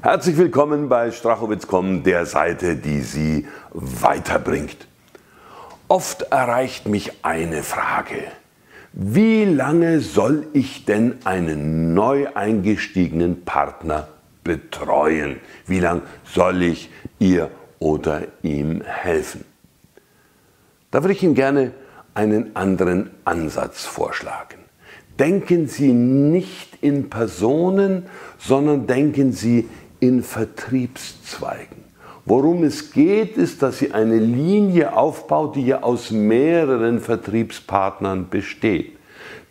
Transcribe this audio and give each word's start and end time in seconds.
Herzlich 0.00 0.36
willkommen 0.36 0.88
bei 0.88 1.10
Strachowitz.com, 1.10 2.04
der 2.04 2.24
Seite, 2.24 2.76
die 2.76 3.00
Sie 3.00 3.48
weiterbringt. 3.72 4.86
Oft 5.88 6.22
erreicht 6.22 6.86
mich 6.86 7.24
eine 7.24 7.64
Frage. 7.64 8.22
Wie 8.92 9.44
lange 9.44 9.98
soll 9.98 10.46
ich 10.52 10.84
denn 10.84 11.18
einen 11.24 11.94
neu 11.94 12.28
eingestiegenen 12.32 13.44
Partner 13.44 14.06
betreuen? 14.44 15.40
Wie 15.66 15.80
lange 15.80 16.02
soll 16.22 16.62
ich 16.62 16.90
ihr 17.18 17.50
oder 17.80 18.22
ihm 18.42 18.82
helfen? 18.82 19.44
Da 20.92 21.02
würde 21.02 21.14
ich 21.14 21.24
Ihnen 21.24 21.34
gerne 21.34 21.72
einen 22.14 22.54
anderen 22.54 23.10
Ansatz 23.24 23.84
vorschlagen. 23.84 24.58
Denken 25.18 25.66
Sie 25.66 25.92
nicht 25.92 26.78
in 26.80 27.10
Personen, 27.10 28.06
sondern 28.38 28.86
denken 28.86 29.32
Sie 29.32 29.68
in 30.00 30.22
Vertriebszweigen. 30.22 31.84
Worum 32.24 32.62
es 32.62 32.92
geht, 32.92 33.36
ist, 33.36 33.62
dass 33.62 33.78
Sie 33.78 33.92
eine 33.92 34.18
Linie 34.18 34.96
aufbaut, 34.96 35.56
die 35.56 35.66
ja 35.66 35.82
aus 35.82 36.10
mehreren 36.10 37.00
Vertriebspartnern 37.00 38.28
besteht. 38.28 38.96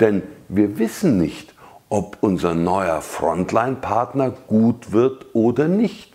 Denn 0.00 0.22
wir 0.48 0.78
wissen 0.78 1.18
nicht, 1.18 1.54
ob 1.88 2.16
unser 2.22 2.54
neuer 2.54 3.02
Frontline-Partner 3.02 4.30
gut 4.30 4.92
wird 4.92 5.26
oder 5.34 5.68
nicht. 5.68 6.14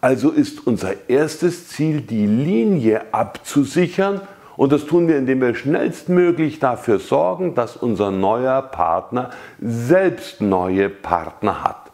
Also 0.00 0.30
ist 0.30 0.66
unser 0.66 1.08
erstes 1.08 1.68
Ziel, 1.68 2.00
die 2.00 2.26
Linie 2.26 3.12
abzusichern 3.12 4.22
und 4.56 4.72
das 4.72 4.86
tun 4.86 5.08
wir, 5.08 5.16
indem 5.16 5.40
wir 5.40 5.54
schnellstmöglich 5.54 6.58
dafür 6.58 6.98
sorgen, 6.98 7.54
dass 7.54 7.76
unser 7.76 8.10
neuer 8.10 8.62
Partner 8.62 9.30
selbst 9.60 10.40
neue 10.40 10.88
Partner 10.88 11.62
hat. 11.64 11.91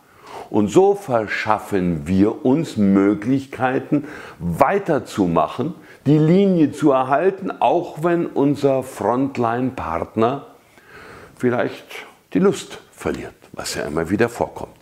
Und 0.51 0.69
so 0.69 0.95
verschaffen 0.95 2.07
wir 2.07 2.45
uns 2.45 2.77
Möglichkeiten 2.77 4.05
weiterzumachen, 4.39 5.75
die 6.07 6.19
Linie 6.19 6.73
zu 6.73 6.93
erhalten, 6.93 7.51
auch 7.61 8.03
wenn 8.03 8.27
unser 8.27 8.83
Frontline-Partner 8.83 10.47
vielleicht 11.37 11.85
die 12.33 12.39
Lust 12.39 12.79
verliert, 12.93 13.35
was 13.53 13.75
ja 13.75 13.83
immer 13.83 14.09
wieder 14.11 14.29
vorkommt. 14.29 14.79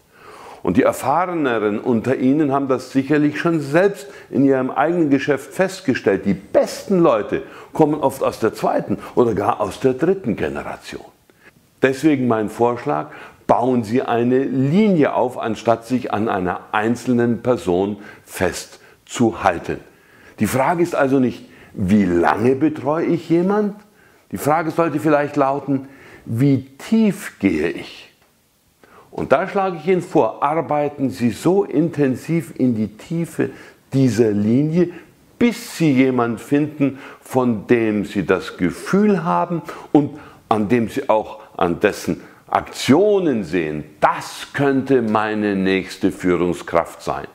Und 0.63 0.77
die 0.77 0.83
Erfahreneren 0.83 1.79
unter 1.79 2.17
Ihnen 2.17 2.51
haben 2.51 2.67
das 2.67 2.91
sicherlich 2.91 3.39
schon 3.39 3.61
selbst 3.61 4.09
in 4.31 4.45
ihrem 4.45 4.73
eigenen 4.73 5.11
Geschäft 5.11 5.55
festgestellt. 5.55 6.27
Die 6.27 6.35
besten 6.35 6.99
Leute 6.99 7.45
kommen 7.73 8.01
oft 8.01 8.25
aus 8.25 8.41
der 8.41 8.53
zweiten 8.53 8.99
oder 9.15 9.35
gar 9.35 9.61
aus 9.61 9.79
der 9.79 9.95
dritten 9.95 10.35
Generation. 10.35 11.05
Deswegen 11.83 12.27
mein 12.27 12.49
Vorschlag, 12.49 13.11
bauen 13.47 13.85
Sie 13.85 14.03
eine 14.03 14.43
Linie 14.43 15.15
auf, 15.15 15.39
anstatt 15.39 15.87
sich 15.87 16.13
an 16.13 16.29
einer 16.29 16.61
einzelnen 16.73 17.43
Person 17.43 17.99
festzuhalten. 18.25 19.79
Die 20.41 20.47
Frage 20.47 20.83
ist 20.83 20.95
also 20.95 21.19
nicht, 21.19 21.49
wie 21.73 22.05
lange 22.05 22.57
betreue 22.57 23.07
ich 23.07 23.29
jemand? 23.29 23.77
Die 24.33 24.39
Frage 24.39 24.71
sollte 24.71 24.99
vielleicht 24.99 25.37
lauten, 25.37 25.89
wie 26.25 26.65
tief 26.79 27.39
gehe 27.39 27.69
ich? 27.69 28.13
Und 29.11 29.33
da 29.33 29.49
schlage 29.49 29.77
ich 29.77 29.87
Ihnen 29.87 30.03
vor, 30.03 30.43
arbeiten 30.43 31.11
Sie 31.11 31.31
so 31.31 31.65
intensiv 31.65 32.53
in 32.59 32.75
die 32.75 32.89
Tiefe 32.89 33.51
dieser 33.93 34.31
Linie, 34.31 34.91
bis 35.39 35.77
Sie 35.77 35.93
jemanden 35.93 36.39
finden, 36.39 36.99
von 37.21 37.67
dem 37.67 38.05
Sie 38.05 38.27
das 38.27 38.57
Gefühl 38.57 39.25
haben 39.25 39.63
und 39.93 40.19
an 40.49 40.69
dem 40.69 40.89
Sie 40.89 41.09
auch 41.09 41.41
an 41.57 41.81
dessen 41.81 42.21
Aktionen 42.49 43.43
sehen, 43.43 43.85
das 44.01 44.49
könnte 44.53 45.03
meine 45.03 45.57
nächste 45.57 46.13
Führungskraft 46.13 47.03
sein. 47.03 47.27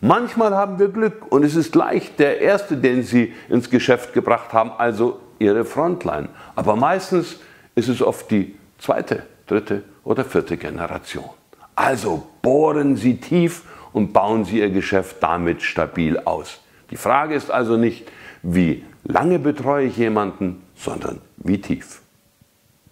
Manchmal 0.00 0.54
haben 0.54 0.78
wir 0.78 0.88
Glück 0.88 1.30
und 1.30 1.44
es 1.44 1.56
ist 1.56 1.74
leicht 1.74 2.18
der 2.20 2.40
erste, 2.40 2.76
den 2.76 3.02
Sie 3.02 3.34
ins 3.48 3.68
Geschäft 3.68 4.14
gebracht 4.14 4.52
haben, 4.52 4.70
also 4.78 5.20
Ihre 5.38 5.64
Frontline. 5.64 6.28
Aber 6.54 6.76
meistens 6.76 7.38
ist 7.74 7.88
es 7.88 8.00
oft 8.00 8.30
die 8.30 8.54
zweite, 8.78 9.24
dritte 9.46 9.82
oder 10.04 10.24
vierte 10.24 10.56
Generation. 10.56 11.28
Also 11.74 12.26
bohren 12.40 12.96
Sie 12.96 13.16
tief 13.16 13.64
und 13.92 14.12
bauen 14.12 14.44
Sie 14.44 14.60
Ihr 14.60 14.70
Geschäft 14.70 15.16
damit 15.20 15.60
stabil 15.62 16.18
aus. 16.18 16.60
Die 16.90 16.96
Frage 16.96 17.34
ist 17.34 17.50
also 17.50 17.76
nicht, 17.76 18.06
wie 18.42 18.84
lange 19.04 19.38
betreue 19.38 19.86
ich 19.86 19.96
jemanden, 19.96 20.62
sondern 20.76 21.20
wie 21.36 21.60
tief. 21.60 22.00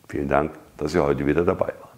Vielen 0.08 0.28
Dank 0.28 0.52
dass 0.78 0.92
Sie 0.92 0.98
heute 0.98 1.26
wieder 1.26 1.44
dabei 1.44 1.74
waren. 1.80 1.97